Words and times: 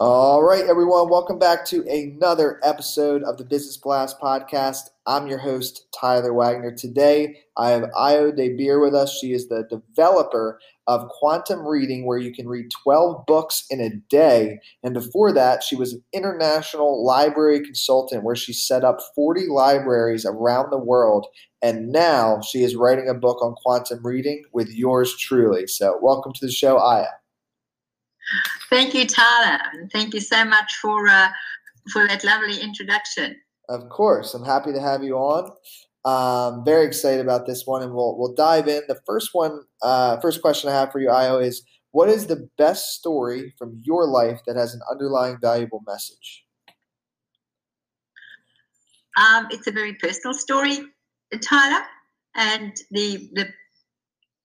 All 0.00 0.44
right, 0.44 0.64
everyone, 0.64 1.10
welcome 1.10 1.40
back 1.40 1.64
to 1.66 1.84
another 1.88 2.60
episode 2.62 3.24
of 3.24 3.36
the 3.36 3.44
Business 3.44 3.76
Blast 3.76 4.20
podcast. 4.20 4.90
I'm 5.06 5.26
your 5.26 5.38
host, 5.38 5.88
Tyler 5.92 6.32
Wagner. 6.32 6.70
Today, 6.70 7.38
I 7.56 7.70
have 7.70 7.90
Ayo 7.96 8.30
Debir 8.30 8.80
with 8.80 8.94
us. 8.94 9.18
She 9.18 9.32
is 9.32 9.48
the 9.48 9.66
developer 9.68 10.60
of 10.86 11.08
Quantum 11.08 11.66
Reading, 11.66 12.06
where 12.06 12.16
you 12.16 12.32
can 12.32 12.46
read 12.46 12.70
12 12.84 13.26
books 13.26 13.64
in 13.70 13.80
a 13.80 13.90
day. 14.08 14.60
And 14.84 14.94
before 14.94 15.32
that, 15.32 15.64
she 15.64 15.74
was 15.74 15.94
an 15.94 16.04
international 16.12 17.04
library 17.04 17.58
consultant, 17.64 18.22
where 18.22 18.36
she 18.36 18.52
set 18.52 18.84
up 18.84 19.00
40 19.16 19.48
libraries 19.48 20.24
around 20.24 20.70
the 20.70 20.78
world. 20.78 21.26
And 21.60 21.90
now 21.90 22.40
she 22.40 22.62
is 22.62 22.76
writing 22.76 23.08
a 23.08 23.14
book 23.14 23.42
on 23.42 23.56
quantum 23.56 24.06
reading 24.06 24.44
with 24.52 24.70
yours 24.70 25.16
truly. 25.18 25.66
So, 25.66 25.98
welcome 26.00 26.32
to 26.34 26.46
the 26.46 26.52
show, 26.52 26.78
Aya. 26.78 27.17
Thank 28.70 28.94
you, 28.94 29.06
Tyler. 29.06 29.60
Thank 29.92 30.14
you 30.14 30.20
so 30.20 30.44
much 30.44 30.74
for 30.80 31.08
uh, 31.08 31.28
for 31.92 32.06
that 32.06 32.24
lovely 32.24 32.60
introduction. 32.60 33.36
Of 33.68 33.88
course, 33.88 34.34
I'm 34.34 34.44
happy 34.44 34.72
to 34.72 34.80
have 34.80 35.02
you 35.02 35.16
on. 35.16 35.52
Um, 36.04 36.64
very 36.64 36.86
excited 36.86 37.20
about 37.20 37.46
this 37.46 37.66
one, 37.66 37.82
and 37.82 37.92
we'll 37.92 38.16
we'll 38.18 38.34
dive 38.34 38.68
in. 38.68 38.82
The 38.88 39.00
first 39.06 39.30
one, 39.32 39.62
uh, 39.82 40.18
first 40.20 40.42
question 40.42 40.70
I 40.70 40.74
have 40.74 40.92
for 40.92 41.00
you, 41.00 41.10
Io, 41.10 41.38
is 41.38 41.62
what 41.90 42.08
is 42.08 42.26
the 42.26 42.48
best 42.58 42.94
story 42.94 43.54
from 43.58 43.80
your 43.82 44.06
life 44.06 44.40
that 44.46 44.56
has 44.56 44.74
an 44.74 44.80
underlying 44.90 45.38
valuable 45.40 45.82
message? 45.86 46.44
Um, 49.16 49.48
it's 49.50 49.66
a 49.66 49.72
very 49.72 49.94
personal 49.94 50.34
story, 50.34 50.78
Tyler, 51.42 51.84
and 52.36 52.76
the 52.90 53.30
the 53.32 53.48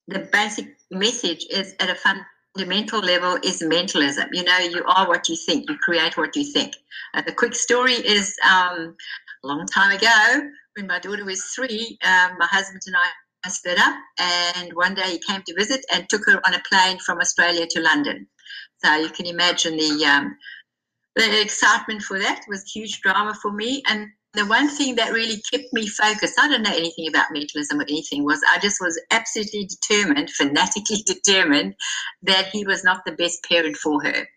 the 0.08 0.28
basic 0.34 0.76
message 0.92 1.46
is 1.50 1.76
at 1.80 1.90
a 1.90 1.96
fun 1.96 2.26
fundamental 2.56 3.00
level 3.00 3.38
is 3.44 3.62
mentalism. 3.62 4.30
You 4.32 4.44
know, 4.44 4.58
you 4.60 4.84
are 4.86 5.08
what 5.08 5.28
you 5.30 5.36
think, 5.36 5.70
you 5.70 5.78
create 5.78 6.18
what 6.18 6.36
you 6.36 6.44
think. 6.44 6.76
Uh, 7.14 7.22
the 7.22 7.32
quick 7.34 7.56
story 7.56 7.94
is 7.94 8.36
um, 8.50 8.96
a 9.44 9.48
long 9.48 9.66
time 9.68 9.96
ago 9.96 10.50
when 10.76 10.88
my 10.88 11.00
daughter 11.00 11.26
was 11.26 11.44
three, 11.56 11.98
um, 12.04 12.38
my 12.40 12.46
husband 12.46 12.82
and 12.86 12.96
I 12.96 13.50
split 13.50 13.78
up, 13.78 13.96
and 14.20 14.74
one 14.74 14.96
day 14.96 15.12
he 15.12 15.20
came 15.20 15.42
to 15.46 15.56
visit 15.56 15.86
and 15.94 16.08
took 16.10 16.26
her 16.26 16.42
on 16.48 16.54
a 16.54 16.64
plane 16.70 16.98
from 17.00 17.20
Australia 17.20 17.68
to 17.70 17.82
London. 17.82 18.28
So 18.84 18.96
you 18.96 19.10
can 19.10 19.26
imagine 19.26 19.78
the 19.78 20.06
um, 20.06 20.38
the 21.16 21.42
excitement 21.42 22.02
for 22.02 22.18
that 22.20 22.42
was 22.48 22.72
huge 22.72 23.02
drama 23.02 23.36
for 23.42 23.52
me, 23.52 23.84
and 23.88 24.08
the 24.34 24.46
one 24.48 24.68
thing 24.68 24.96
that 24.96 25.14
really 25.14 25.42
kept 25.52 25.72
me 25.74 25.88
focused, 25.88 26.40
I 26.40 26.48
don't 26.48 26.64
know 26.64 26.76
anything 26.76 27.08
about 27.08 27.32
mentalism 27.32 27.80
or 27.80 27.84
anything, 27.84 28.24
was 28.24 28.42
I 28.50 28.60
just 28.60 28.82
was 28.82 29.00
absolutely 29.12 29.68
determined, 29.68 30.32
fanatically 30.32 30.98
determined, 31.06 31.76
that 32.24 32.48
he 32.48 32.66
was 32.66 32.84
not 32.84 33.02
the 33.06 33.12
best 33.12 33.44
parent 33.48 33.78
for 33.78 34.04
her. 34.04 34.28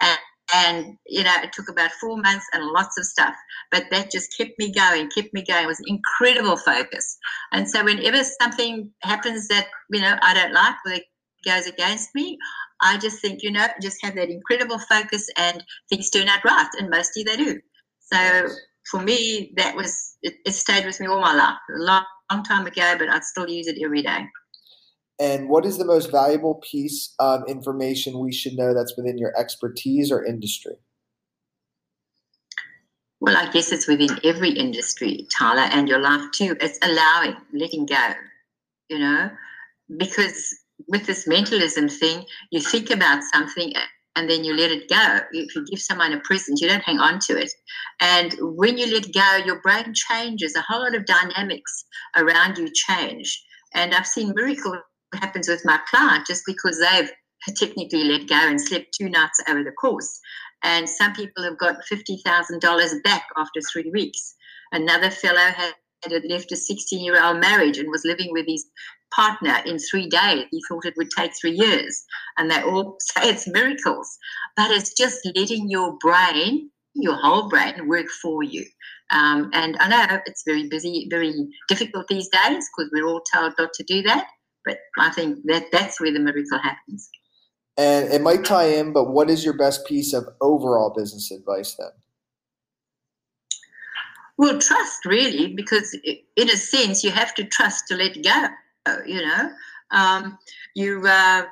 And, 0.00 0.18
and, 0.54 0.98
you 1.06 1.22
know, 1.22 1.34
it 1.42 1.52
took 1.52 1.68
about 1.68 1.92
four 1.92 2.16
months 2.16 2.46
and 2.52 2.64
lots 2.64 2.98
of 2.98 3.04
stuff, 3.04 3.34
but 3.70 3.84
that 3.90 4.10
just 4.10 4.36
kept 4.36 4.58
me 4.58 4.72
going, 4.72 5.10
kept 5.10 5.34
me 5.34 5.44
going. 5.44 5.64
It 5.64 5.68
was 5.68 5.82
incredible 5.86 6.56
focus. 6.56 7.18
And 7.52 7.68
so 7.68 7.84
whenever 7.84 8.22
something 8.40 8.90
happens 9.02 9.48
that, 9.48 9.66
you 9.90 10.00
know, 10.00 10.16
I 10.22 10.34
don't 10.34 10.52
like 10.52 10.76
or 10.86 10.92
that 10.92 11.04
goes 11.44 11.66
against 11.66 12.14
me, 12.14 12.38
I 12.80 12.98
just 12.98 13.20
think, 13.20 13.42
you 13.42 13.50
know, 13.50 13.66
just 13.80 14.02
have 14.02 14.14
that 14.16 14.30
incredible 14.30 14.78
focus 14.78 15.28
and 15.36 15.62
things 15.90 16.10
turn 16.10 16.28
out 16.28 16.44
right. 16.44 16.68
And 16.78 16.90
mostly 16.90 17.22
they 17.22 17.36
do. 17.36 17.60
So, 18.00 18.48
for 18.90 19.00
me, 19.00 19.52
that 19.56 19.76
was 19.76 20.16
it, 20.22 20.34
it, 20.44 20.52
stayed 20.52 20.84
with 20.84 21.00
me 21.00 21.06
all 21.06 21.20
my 21.20 21.34
life. 21.34 21.56
A 21.74 21.78
long, 21.78 22.04
long 22.30 22.44
time 22.44 22.66
ago, 22.66 22.94
but 22.98 23.08
I 23.08 23.20
still 23.20 23.48
use 23.48 23.66
it 23.66 23.78
every 23.82 24.02
day. 24.02 24.26
And 25.18 25.48
what 25.48 25.64
is 25.64 25.78
the 25.78 25.84
most 25.84 26.10
valuable 26.10 26.56
piece 26.56 27.14
of 27.18 27.42
information 27.48 28.18
we 28.18 28.32
should 28.32 28.54
know 28.54 28.74
that's 28.74 28.96
within 28.96 29.18
your 29.18 29.36
expertise 29.38 30.10
or 30.10 30.24
industry? 30.24 30.74
Well, 33.20 33.36
I 33.36 33.48
guess 33.52 33.70
it's 33.70 33.86
within 33.86 34.18
every 34.24 34.50
industry, 34.50 35.28
Tyler, 35.32 35.68
and 35.72 35.88
your 35.88 36.00
life 36.00 36.28
too. 36.32 36.56
It's 36.60 36.78
allowing, 36.82 37.36
letting 37.52 37.86
go, 37.86 38.14
you 38.88 38.98
know, 38.98 39.30
because 39.96 40.52
with 40.88 41.06
this 41.06 41.28
mentalism 41.28 41.88
thing, 41.88 42.24
you 42.50 42.60
think 42.60 42.90
about 42.90 43.22
something 43.32 43.72
and 44.16 44.28
then 44.28 44.44
you 44.44 44.54
let 44.54 44.70
it 44.70 44.88
go. 44.88 45.20
If 45.32 45.54
you 45.54 45.64
give 45.64 45.80
someone 45.80 46.12
a 46.12 46.20
present, 46.20 46.60
you 46.60 46.68
don't 46.68 46.82
hang 46.82 46.98
on 46.98 47.18
to 47.20 47.40
it. 47.40 47.50
And 48.00 48.34
when 48.40 48.76
you 48.78 48.92
let 48.92 49.12
go, 49.12 49.44
your 49.44 49.60
brain 49.60 49.94
changes. 49.94 50.54
A 50.54 50.62
whole 50.62 50.82
lot 50.82 50.94
of 50.94 51.06
dynamics 51.06 51.84
around 52.16 52.58
you 52.58 52.70
change. 52.72 53.42
And 53.74 53.94
I've 53.94 54.06
seen 54.06 54.34
miracle 54.34 54.78
happens 55.14 55.48
with 55.48 55.62
my 55.64 55.78
client 55.88 56.26
just 56.26 56.44
because 56.46 56.80
they've 56.80 57.10
technically 57.56 58.04
let 58.04 58.28
go 58.28 58.36
and 58.36 58.60
slept 58.60 58.94
two 58.98 59.08
nights 59.08 59.40
over 59.48 59.62
the 59.62 59.72
course. 59.72 60.20
And 60.62 60.88
some 60.88 61.12
people 61.12 61.42
have 61.44 61.58
got 61.58 61.76
$50,000 61.90 63.02
back 63.02 63.24
after 63.36 63.60
three 63.72 63.90
weeks. 63.92 64.34
Another 64.70 65.10
fellow 65.10 65.38
had 65.38 65.74
had 66.10 66.24
left 66.28 66.52
a 66.52 66.56
16 66.56 67.04
year 67.04 67.22
old 67.22 67.40
marriage 67.40 67.78
and 67.78 67.90
was 67.90 68.04
living 68.04 68.32
with 68.32 68.46
his 68.46 68.66
partner 69.14 69.58
in 69.66 69.78
three 69.78 70.08
days. 70.08 70.46
He 70.50 70.62
thought 70.68 70.86
it 70.86 70.94
would 70.96 71.10
take 71.10 71.32
three 71.40 71.52
years. 71.52 72.04
And 72.38 72.50
they 72.50 72.62
all 72.62 72.96
say 73.00 73.30
it's 73.30 73.48
miracles. 73.48 74.18
But 74.56 74.70
it's 74.70 74.94
just 74.94 75.20
letting 75.36 75.70
your 75.70 75.96
brain, 75.98 76.70
your 76.94 77.16
whole 77.16 77.48
brain, 77.48 77.88
work 77.88 78.08
for 78.22 78.42
you. 78.42 78.64
Um, 79.10 79.50
and 79.52 79.76
I 79.78 79.88
know 79.88 80.20
it's 80.26 80.42
very 80.46 80.68
busy, 80.68 81.06
very 81.10 81.34
difficult 81.68 82.08
these 82.08 82.28
days 82.28 82.68
because 82.76 82.90
we're 82.92 83.06
all 83.06 83.22
told 83.34 83.52
not 83.58 83.72
to 83.74 83.84
do 83.84 84.02
that. 84.02 84.26
But 84.64 84.78
I 84.98 85.10
think 85.10 85.38
that 85.44 85.66
that's 85.72 86.00
where 86.00 86.12
the 86.12 86.20
miracle 86.20 86.58
happens. 86.58 87.10
And 87.76 88.12
it 88.12 88.20
might 88.20 88.44
tie 88.44 88.66
in, 88.66 88.92
but 88.92 89.10
what 89.10 89.30
is 89.30 89.44
your 89.44 89.56
best 89.56 89.86
piece 89.86 90.12
of 90.12 90.28
overall 90.40 90.92
business 90.94 91.30
advice 91.30 91.74
then? 91.74 91.88
Well, 94.38 94.58
trust 94.58 95.04
really, 95.04 95.54
because 95.54 95.96
in 96.36 96.50
a 96.50 96.56
sense, 96.56 97.04
you 97.04 97.10
have 97.10 97.34
to 97.34 97.44
trust 97.44 97.86
to 97.88 97.96
let 97.96 98.22
go 98.22 98.48
you 99.06 99.22
know? 99.22 99.50
Um, 99.90 100.38
you 100.74 101.06
uh, 101.06 101.44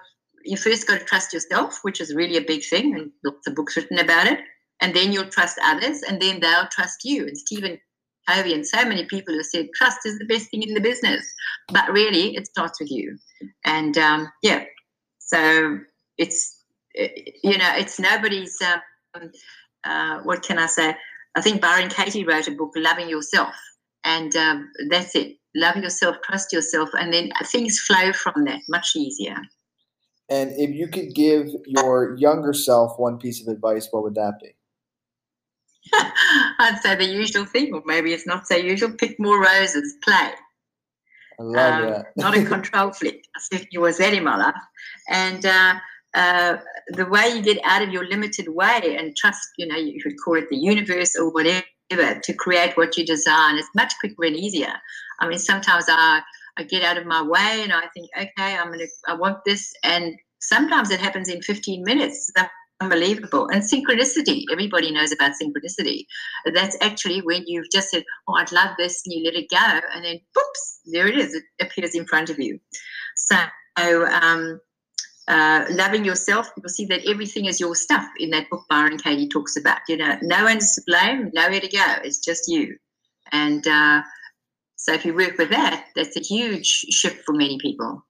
you 0.45 0.57
first 0.57 0.87
got 0.87 1.01
to 1.01 1.05
trust 1.05 1.35
yourself 1.35 1.81
which 1.83 2.01
is 2.01 2.15
really 2.15 2.39
a 2.39 2.43
big 2.43 2.65
thing 2.65 2.95
and 2.95 3.11
lots 3.25 3.47
of 3.47 3.55
books 3.55 3.77
written 3.77 3.99
about 3.99 4.27
it 4.27 4.41
and 4.81 4.95
then 4.95 5.13
you'll 5.13 5.29
trust 5.29 5.59
others 5.63 6.01
and 6.03 6.21
then 6.23 6.41
they'll 6.41 6.69
trust 6.69 7.05
you. 7.05 7.27
And 7.27 7.37
stephen 7.37 7.79
covey 8.27 8.55
and 8.55 8.67
so 8.67 8.83
many 8.85 9.05
people 9.05 9.35
have 9.35 9.45
said 9.45 9.69
trust 9.75 9.99
is 10.07 10.19
the 10.19 10.25
best 10.25 10.51
thing 10.51 10.63
in 10.63 10.73
the 10.73 10.81
business. 10.81 11.25
But 11.69 11.93
really 11.93 12.35
it 12.37 12.47
starts 12.47 12.81
with 12.81 12.91
you. 12.91 13.19
And 13.65 13.99
um, 13.99 14.31
yeah 14.43 14.65
so 15.19 15.79
it's 16.17 16.57
you 16.97 17.59
know 17.59 17.73
it's 17.77 18.01
nobody's 18.01 18.57
um, 18.63 19.31
uh, 19.85 20.19
what 20.21 20.43
can 20.43 20.59
i 20.59 20.67
say 20.67 20.95
i 21.37 21.41
think 21.41 21.61
byron 21.61 21.89
katie 21.89 22.25
wrote 22.25 22.49
a 22.49 22.53
book 22.53 22.73
loving 22.77 23.09
yourself 23.09 23.55
and 24.05 24.35
um, 24.37 24.71
that's 24.89 25.15
it 25.15 25.37
love 25.55 25.77
yourself, 25.77 26.17
trust 26.25 26.53
yourself, 26.53 26.91
and 26.95 27.13
then 27.13 27.31
things 27.47 27.79
flow 27.81 28.13
from 28.13 28.45
that 28.45 28.61
much 28.69 28.95
easier. 28.97 29.37
And 30.29 30.53
if 30.53 30.71
you 30.71 30.87
could 30.89 31.15
give 31.15 31.49
your 31.67 32.17
younger 32.17 32.53
self 32.53 32.99
one 32.99 33.19
piece 33.19 33.43
of 33.43 33.53
advice, 33.53 33.89
what 33.91 34.03
would 34.05 34.15
that 34.15 34.35
be? 34.41 34.55
I'd 36.59 36.79
say 36.83 36.95
the 36.95 37.07
usual 37.07 37.47
thing, 37.47 37.75
or 37.75 37.83
maybe 37.85 38.13
it's 38.13 38.27
not 38.27 38.47
so 38.47 38.57
usual. 38.57 38.93
Pick 38.93 39.19
more 39.19 39.43
roses, 39.43 39.97
play. 40.05 40.33
I 41.39 41.43
love 41.43 41.85
um, 41.85 41.91
that. 41.91 42.07
not 42.17 42.37
a 42.37 42.45
control 42.47 42.93
flick. 42.93 43.25
I 43.35 43.41
certainly 43.41 43.79
was 43.79 43.99
that 43.99 44.15
in 44.15 44.23
my 44.23 44.37
life. 44.37 44.55
And 45.09 45.45
uh, 45.45 45.75
uh, 46.15 46.57
the 46.89 47.07
way 47.07 47.29
you 47.29 47.43
get 47.43 47.59
out 47.65 47.83
of 47.83 47.91
your 47.91 48.07
limited 48.09 48.49
way 48.49 48.97
and 48.99 49.17
trust, 49.17 49.49
you 49.59 49.67
know, 49.67 49.77
you 49.77 50.03
could 50.03 50.15
call 50.25 50.37
it 50.37 50.49
the 50.51 50.57
universe 50.57 51.17
or 51.17 51.33
whatever, 51.33 51.65
to 51.91 52.33
create 52.35 52.77
what 52.77 52.97
you 52.97 53.05
design 53.05 53.59
is 53.59 53.67
much 53.75 53.93
quicker 54.01 54.25
and 54.25 54.37
easier. 54.37 54.73
I 55.21 55.29
mean, 55.29 55.39
sometimes 55.39 55.87
I, 55.89 56.21
I 56.57 56.63
get 56.63 56.85
out 56.85 56.97
of 56.97 57.07
my 57.07 57.23
way 57.23 57.63
and 57.63 57.73
I 57.73 57.87
think, 57.95 58.09
okay, 58.17 58.57
I'm 58.57 58.71
gonna, 58.71 58.85
I 59.09 59.15
want 59.15 59.39
this, 59.45 59.73
and 59.85 60.15
sometimes 60.41 60.91
it 60.91 61.01
happens 61.01 61.29
in 61.29 61.43
15 61.43 61.83
minutes. 61.85 62.31
That's 62.35 62.51
unbelievable. 62.81 63.49
And 63.49 63.63
synchronicity, 63.63 64.45
everybody 64.51 64.91
knows 64.91 65.13
about 65.13 65.33
synchronicity. 65.41 66.07
That's 66.55 66.77
actually 66.81 67.21
when 67.21 67.45
you've 67.47 67.71
just 67.71 67.91
said, 67.91 68.05
oh, 68.29 68.35
I'd 68.35 68.53
love 68.53 68.71
this, 68.79 69.03
and 69.05 69.13
you 69.13 69.25
let 69.25 69.35
it 69.35 69.51
go, 69.51 69.81
and 69.95 70.05
then, 70.05 70.21
boops, 70.37 70.93
there 70.93 71.07
it 71.07 71.19
is. 71.19 71.35
It 71.35 71.45
appears 71.61 71.95
in 71.95 72.07
front 72.07 72.31
of 72.31 72.39
you. 72.39 72.59
So, 73.17 73.37
um, 73.77 74.61
uh, 75.31 75.65
loving 75.71 76.05
yourself, 76.05 76.51
you'll 76.57 76.69
see 76.69 76.87
that 76.87 77.07
everything 77.07 77.45
is 77.45 77.61
your 77.61 77.77
stuff 77.77 78.05
in 78.19 78.31
that 78.31 78.51
book 78.51 78.65
Byron 78.69 78.99
Katie 78.99 79.29
talks 79.29 79.57
about. 79.57 79.79
You 79.89 79.97
know, 79.97 80.19
no 80.23 80.43
one's 80.45 80.75
to 80.75 80.83
blame, 80.87 81.31
nowhere 81.33 81.61
to 81.61 81.69
go. 81.69 81.85
It's 82.03 82.19
just 82.19 82.49
you. 82.49 82.77
And 83.31 83.65
uh, 83.67 84.03
so 84.75 84.93
if 84.93 85.05
you 85.05 85.15
work 85.15 85.39
with 85.39 85.51
that, 85.51 85.87
that's 85.95 86.17
a 86.17 86.21
huge 86.21 86.67
shift 86.67 87.23
for 87.25 87.33
many 87.33 87.59
people. 87.61 88.05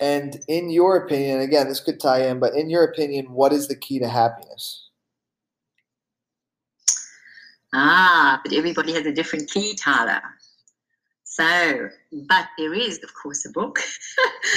And 0.00 0.38
in 0.46 0.70
your 0.70 0.96
opinion, 0.96 1.40
again, 1.40 1.68
this 1.68 1.80
could 1.80 1.98
tie 1.98 2.28
in, 2.28 2.38
but 2.38 2.54
in 2.54 2.70
your 2.70 2.84
opinion, 2.84 3.32
what 3.32 3.52
is 3.52 3.66
the 3.66 3.76
key 3.76 3.98
to 3.98 4.08
happiness? 4.08 4.88
Ah, 7.74 8.40
but 8.44 8.52
everybody 8.52 8.92
has 8.92 9.06
a 9.06 9.12
different 9.12 9.50
key, 9.50 9.74
Tyler. 9.74 10.22
So, 11.36 11.90
but 12.28 12.46
there 12.56 12.72
is, 12.72 12.98
of 13.02 13.12
course, 13.12 13.44
a 13.44 13.50
book. 13.50 13.78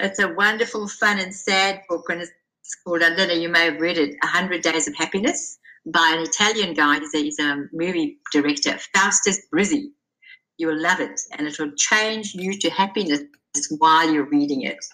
it's 0.00 0.18
a 0.18 0.34
wonderful, 0.34 0.88
fun, 0.88 1.20
and 1.20 1.32
sad 1.32 1.82
book, 1.88 2.06
and 2.08 2.20
it's 2.20 2.32
called, 2.82 3.04
I 3.04 3.14
don't 3.14 3.28
know, 3.28 3.34
you 3.34 3.48
may 3.48 3.66
have 3.66 3.80
read 3.80 3.96
it, 3.96 4.16
100 4.22 4.60
Days 4.60 4.88
of 4.88 4.96
Happiness 4.96 5.56
by 5.86 6.14
an 6.16 6.24
Italian 6.24 6.74
guy. 6.74 6.98
He's 6.98 7.14
a, 7.14 7.18
he's 7.18 7.38
a 7.38 7.68
movie 7.72 8.18
director, 8.32 8.76
Faustus 8.92 9.46
Brizzi. 9.54 9.90
You 10.58 10.66
will 10.66 10.82
love 10.82 10.98
it, 10.98 11.20
and 11.38 11.46
it 11.46 11.60
will 11.60 11.70
change 11.76 12.34
you 12.34 12.58
to 12.58 12.70
happiness 12.70 13.20
while 13.78 14.12
you're 14.12 14.28
reading 14.28 14.62
it. 14.62 14.84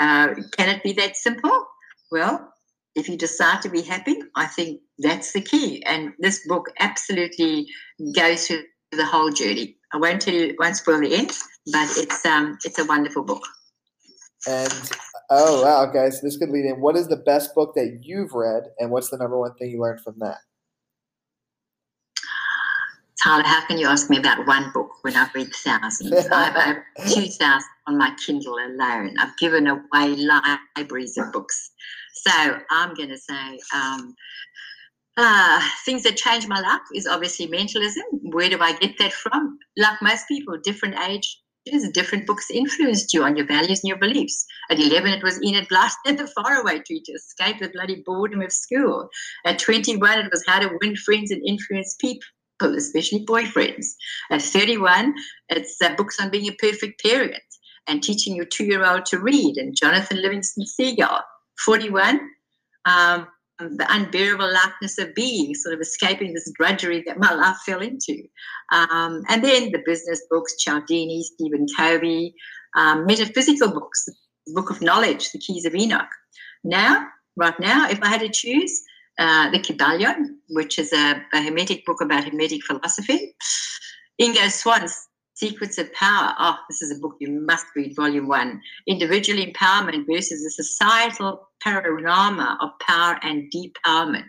Uh, 0.00 0.34
can 0.54 0.68
it 0.68 0.82
be 0.82 0.92
that 0.92 1.16
simple? 1.16 1.66
Well, 2.12 2.52
if 2.94 3.08
you 3.08 3.16
decide 3.16 3.62
to 3.62 3.70
be 3.70 3.80
happy, 3.80 4.18
I 4.36 4.44
think 4.44 4.82
that's 4.98 5.32
the 5.32 5.40
key. 5.40 5.82
And 5.84 6.12
this 6.18 6.46
book 6.46 6.66
absolutely 6.78 7.68
goes 8.14 8.46
through 8.46 8.64
the 8.92 9.04
whole 9.04 9.30
journey. 9.30 9.76
I 9.92 9.98
won't 9.98 10.20
tell 10.20 10.34
you, 10.34 10.54
won't 10.58 10.76
spoil 10.76 11.00
the 11.00 11.14
end, 11.14 11.32
but 11.72 11.88
it's 11.96 12.24
um, 12.26 12.58
it's 12.64 12.78
a 12.78 12.84
wonderful 12.84 13.24
book. 13.24 13.42
And 14.46 14.90
oh 15.30 15.62
wow, 15.62 15.88
okay, 15.88 16.10
so 16.10 16.20
this 16.22 16.36
could 16.36 16.50
lead 16.50 16.64
in. 16.64 16.80
What 16.80 16.96
is 16.96 17.08
the 17.08 17.16
best 17.16 17.54
book 17.54 17.74
that 17.74 18.00
you've 18.02 18.32
read, 18.32 18.64
and 18.78 18.90
what's 18.90 19.10
the 19.10 19.16
number 19.16 19.38
one 19.38 19.54
thing 19.54 19.70
you 19.70 19.80
learned 19.80 20.00
from 20.00 20.16
that? 20.18 20.38
Tyler, 23.22 23.42
how 23.42 23.66
can 23.66 23.78
you 23.78 23.88
ask 23.88 24.08
me 24.08 24.16
about 24.16 24.46
one 24.46 24.70
book 24.72 24.90
when 25.02 25.16
I've 25.16 25.34
read 25.34 25.52
thousands? 25.52 26.26
I 26.32 26.44
have 26.44 26.56
over 26.56 26.86
2,000 27.08 27.68
on 27.88 27.98
my 27.98 28.14
Kindle 28.24 28.54
alone. 28.54 29.16
I've 29.18 29.36
given 29.38 29.66
away 29.66 30.14
libraries 30.76 31.18
of 31.18 31.32
books. 31.32 31.72
So 32.14 32.60
I'm 32.70 32.94
going 32.94 33.08
to 33.08 33.18
say 33.18 33.58
um, 33.74 34.14
uh, 35.18 35.60
things 35.84 36.04
that 36.04 36.16
changed 36.16 36.48
my 36.48 36.60
life 36.60 36.80
is 36.94 37.06
obviously 37.06 37.48
mentalism. 37.48 38.04
Where 38.22 38.48
do 38.48 38.58
I 38.60 38.72
get 38.78 38.96
that 38.98 39.12
from? 39.12 39.58
Like 39.76 40.00
most 40.00 40.28
people, 40.28 40.56
different 40.62 40.96
ages, 41.00 41.90
different 41.92 42.24
books 42.24 42.50
influenced 42.52 43.12
you 43.12 43.24
on 43.24 43.36
your 43.36 43.46
values 43.46 43.80
and 43.82 43.88
your 43.88 43.98
beliefs. 43.98 44.46
At 44.70 44.78
11, 44.78 45.12
it 45.12 45.24
was 45.24 45.42
Enid 45.42 45.66
and 46.06 46.18
the 46.18 46.28
Faraway 46.28 46.78
Tree 46.78 47.02
to 47.04 47.12
escape 47.12 47.58
the 47.58 47.68
bloody 47.68 48.02
boredom 48.06 48.42
of 48.42 48.52
school. 48.52 49.08
At 49.44 49.58
21, 49.58 50.20
it 50.20 50.30
was 50.30 50.44
how 50.46 50.60
to 50.60 50.70
win 50.80 50.94
friends 50.94 51.32
and 51.32 51.42
influence 51.44 51.96
people 52.00 52.22
especially 52.60 53.24
boyfriends. 53.24 53.86
At 54.30 54.42
31, 54.42 55.14
it's 55.48 55.80
uh, 55.82 55.94
books 55.96 56.20
on 56.20 56.30
being 56.30 56.48
a 56.48 56.54
perfect 56.54 57.02
parent 57.02 57.34
and 57.88 58.02
teaching 58.02 58.36
your 58.36 58.44
two 58.44 58.64
year 58.64 58.84
old 58.84 59.06
to 59.06 59.18
read, 59.18 59.56
and 59.56 59.76
Jonathan 59.76 60.20
Livingston 60.20 60.66
Seagull. 60.66 61.20
41, 61.64 62.20
um, 62.84 63.26
the 63.58 63.86
unbearable 63.88 64.52
lightness 64.52 64.98
of 64.98 65.14
being, 65.14 65.54
sort 65.54 65.74
of 65.74 65.80
escaping 65.80 66.32
this 66.32 66.50
drudgery 66.52 67.02
that 67.06 67.18
my 67.18 67.32
life 67.32 67.56
fell 67.66 67.80
into. 67.80 68.22
Um, 68.72 69.22
and 69.28 69.42
then 69.42 69.72
the 69.72 69.82
business 69.84 70.22
books, 70.30 70.56
Cialdini, 70.58 71.22
Stephen 71.22 71.66
Covey, 71.76 72.34
um, 72.76 73.06
metaphysical 73.06 73.72
books, 73.72 74.04
the 74.46 74.52
Book 74.54 74.70
of 74.70 74.80
Knowledge, 74.80 75.32
The 75.32 75.38
Keys 75.38 75.64
of 75.64 75.74
Enoch. 75.74 76.08
Now, 76.62 77.06
right 77.36 77.58
now, 77.58 77.88
if 77.88 78.00
I 78.02 78.08
had 78.08 78.20
to 78.20 78.28
choose, 78.28 78.80
uh, 79.18 79.50
the 79.50 79.58
Kybalion, 79.58 80.36
which 80.50 80.78
is 80.78 80.92
a, 80.92 81.20
a 81.32 81.42
Hermetic 81.42 81.84
book 81.84 82.00
about 82.00 82.24
Hermetic 82.24 82.62
philosophy. 82.64 83.34
Ingo 84.20 84.50
Swann's 84.50 85.07
Secrets 85.38 85.78
of 85.78 85.92
Power. 85.92 86.34
Oh, 86.38 86.56
this 86.68 86.82
is 86.82 86.90
a 86.90 87.00
book 87.00 87.14
you 87.20 87.30
must 87.30 87.66
read, 87.76 87.94
volume 87.94 88.26
one. 88.26 88.60
Individual 88.88 89.40
empowerment 89.40 90.04
versus 90.10 90.42
the 90.42 90.50
societal 90.50 91.48
panorama 91.62 92.58
of 92.60 92.70
power 92.80 93.18
and 93.22 93.50
depowerment. 93.52 94.26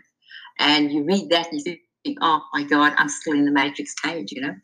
And 0.60 0.92
you 0.92 1.02
read 1.04 1.28
that 1.30 1.50
and 1.50 1.60
you 1.66 1.76
think, 2.04 2.18
oh 2.20 2.40
my 2.52 2.62
God, 2.62 2.92
I'm 2.96 3.08
still 3.08 3.32
in 3.32 3.44
the 3.44 3.50
Matrix 3.50 3.92
cage, 3.94 4.30
you 4.30 4.40
know? 4.40 4.54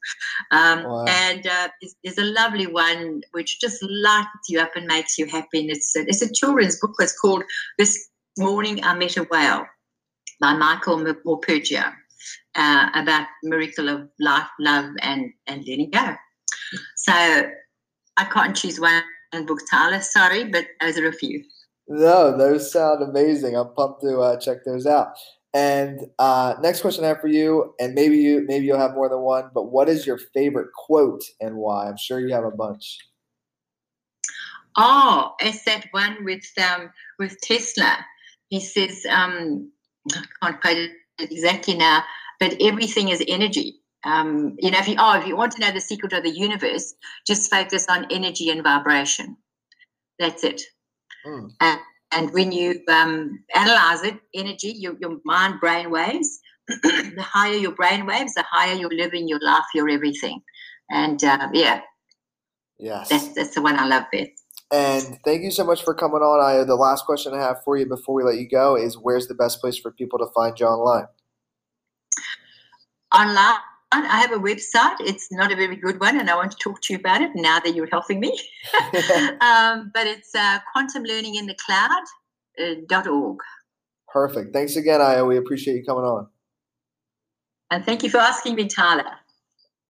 Um, 0.52 0.84
wow. 0.84 1.04
And 1.08 1.46
uh, 1.46 1.68
there's, 2.04 2.18
a 2.18 2.24
lovely 2.24 2.68
one 2.68 3.22
which 3.32 3.60
just 3.60 3.82
lights 3.82 4.48
you 4.48 4.60
up 4.60 4.70
and 4.76 4.86
makes 4.86 5.18
you 5.18 5.26
happy. 5.26 5.60
And 5.60 5.70
it's 5.70 5.96
a, 5.96 6.02
it's 6.06 6.22
a 6.22 6.32
children's 6.32 6.78
book. 6.78 6.94
It's 7.00 7.18
called 7.18 7.42
This 7.76 8.08
Morning 8.38 8.84
I 8.84 8.94
Met 8.94 9.16
a 9.16 9.24
Whale 9.24 9.66
by 10.40 10.54
Michael 10.54 10.98
Morpurgo 10.98 11.92
uh, 12.54 12.88
about 12.94 13.26
miracle 13.42 13.88
of 13.88 14.08
life, 14.20 14.48
love, 14.60 14.90
and 15.02 15.32
and 15.46 15.64
letting 15.66 15.90
go. 15.90 16.14
So 17.06 17.12
I 18.16 18.24
can't 18.24 18.56
choose 18.56 18.80
one 18.80 19.02
book, 19.46 19.60
Tyler. 19.70 20.00
Sorry, 20.00 20.44
but 20.44 20.66
those 20.80 20.98
are 20.98 21.06
a 21.06 21.12
few. 21.12 21.44
No, 21.88 22.36
those 22.36 22.72
sound 22.72 23.02
amazing. 23.02 23.56
I'm 23.56 23.72
pumped 23.74 24.02
to 24.02 24.18
uh, 24.18 24.36
check 24.38 24.64
those 24.64 24.86
out. 24.86 25.16
And 25.54 26.00
uh, 26.18 26.54
next 26.60 26.80
question 26.80 27.04
I 27.04 27.08
have 27.08 27.20
for 27.20 27.28
you, 27.28 27.74
and 27.78 27.94
maybe 27.94 28.18
you 28.18 28.44
maybe 28.46 28.66
you'll 28.66 28.78
have 28.78 28.94
more 28.94 29.08
than 29.08 29.20
one, 29.20 29.50
but 29.54 29.70
what 29.70 29.88
is 29.88 30.06
your 30.06 30.18
favorite 30.34 30.68
quote 30.74 31.22
and 31.40 31.56
why? 31.56 31.88
I'm 31.88 31.96
sure 31.96 32.20
you 32.20 32.34
have 32.34 32.44
a 32.44 32.50
bunch. 32.50 32.98
Oh, 34.76 35.34
it's 35.40 35.64
that 35.64 35.86
one 35.92 36.24
with 36.24 36.44
um, 36.58 36.90
with 37.18 37.40
Tesla. 37.40 38.04
He 38.48 38.60
says, 38.60 39.06
um, 39.08 39.70
I 40.12 40.24
can't 40.42 40.60
quote 40.60 40.76
it 40.76 40.90
exactly 41.18 41.74
now, 41.74 42.02
but 42.38 42.56
everything 42.60 43.08
is 43.08 43.24
energy. 43.26 43.80
Um, 44.06 44.56
you 44.58 44.70
know, 44.70 44.78
if 44.78 44.88
you 44.88 44.94
oh, 44.98 45.18
if 45.18 45.26
you 45.26 45.36
want 45.36 45.52
to 45.52 45.60
know 45.60 45.72
the 45.72 45.80
secret 45.80 46.12
of 46.12 46.22
the 46.22 46.30
universe, 46.30 46.94
just 47.26 47.50
focus 47.50 47.86
on 47.88 48.06
energy 48.10 48.50
and 48.50 48.62
vibration. 48.62 49.36
That's 50.18 50.44
it. 50.44 50.62
Mm. 51.26 51.50
And, 51.60 51.80
and 52.12 52.32
when 52.32 52.52
you 52.52 52.80
um, 52.88 53.42
analyze 53.54 54.02
it, 54.04 54.18
energy, 54.34 54.74
your, 54.76 54.96
your 55.00 55.18
mind 55.24 55.60
brain 55.60 55.90
waves, 55.90 56.40
the 56.68 57.14
higher 57.22 57.56
your 57.56 57.72
brain 57.72 58.06
waves, 58.06 58.34
the 58.34 58.44
higher 58.48 58.74
you're 58.74 58.94
living 58.94 59.28
your 59.28 59.40
life, 59.42 59.64
your 59.74 59.88
everything. 59.88 60.40
And 60.90 61.22
uh, 61.22 61.48
yeah, 61.52 61.80
yes, 62.78 63.08
that's, 63.08 63.34
that's 63.34 63.54
the 63.54 63.62
one 63.62 63.78
I 63.78 63.86
love 63.86 64.04
best. 64.12 64.30
And 64.72 65.18
thank 65.24 65.42
you 65.42 65.50
so 65.50 65.64
much 65.64 65.84
for 65.84 65.94
coming 65.94 66.22
on. 66.22 66.42
I 66.42 66.64
the 66.64 66.74
last 66.74 67.06
question 67.06 67.34
I 67.34 67.40
have 67.40 67.62
for 67.64 67.76
you 67.76 67.86
before 67.86 68.14
we 68.14 68.24
let 68.24 68.36
you 68.36 68.48
go 68.48 68.76
is 68.76 68.96
where's 68.96 69.28
the 69.28 69.34
best 69.34 69.60
place 69.60 69.78
for 69.78 69.92
people 69.92 70.18
to 70.18 70.26
find 70.34 70.58
you 70.58 70.66
online? 70.66 71.06
Online, 73.14 73.58
I 74.04 74.18
have 74.18 74.32
a 74.32 74.38
website. 74.38 74.96
It's 75.00 75.32
not 75.32 75.50
a 75.52 75.56
very 75.56 75.76
good 75.76 75.98
one, 76.00 76.20
and 76.20 76.28
I 76.28 76.36
want 76.36 76.50
to 76.52 76.58
talk 76.58 76.82
to 76.82 76.92
you 76.92 76.98
about 76.98 77.22
it 77.22 77.30
now 77.34 77.60
that 77.60 77.74
you're 77.74 77.88
helping 77.90 78.20
me. 78.20 78.30
um, 79.40 79.90
but 79.94 80.06
it's 80.06 80.34
uh, 80.34 80.58
quantumlearninginthecloud.org. 80.76 83.38
Perfect. 84.08 84.52
Thanks 84.52 84.76
again, 84.76 85.00
Io. 85.00 85.26
We 85.26 85.36
appreciate 85.36 85.76
you 85.76 85.84
coming 85.84 86.04
on. 86.04 86.28
And 87.70 87.84
thank 87.84 88.02
you 88.02 88.10
for 88.10 88.18
asking 88.18 88.54
me, 88.54 88.68
Tyler. 88.68 89.04